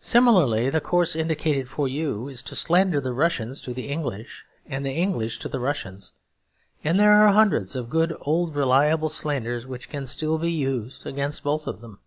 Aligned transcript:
Similarly, 0.00 0.68
the 0.68 0.80
course 0.80 1.14
indicated 1.14 1.68
for 1.68 1.86
you 1.86 2.26
is 2.26 2.42
to 2.42 2.56
slander 2.56 3.00
the 3.00 3.12
Russians 3.12 3.60
to 3.60 3.72
the 3.72 3.86
English 3.86 4.44
and 4.66 4.84
the 4.84 4.90
English 4.90 5.38
to 5.38 5.48
the 5.48 5.60
Russians; 5.60 6.10
and 6.82 6.98
there 6.98 7.12
are 7.12 7.32
hundreds 7.32 7.76
of 7.76 7.88
good 7.88 8.16
old 8.22 8.56
reliable 8.56 9.08
slanders 9.10 9.64
which 9.64 9.88
can 9.88 10.06
still 10.06 10.38
be 10.38 10.50
used 10.50 11.06
against 11.06 11.44
both 11.44 11.68
of 11.68 11.82
them. 11.82 12.00